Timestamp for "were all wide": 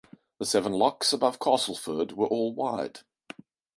2.13-3.01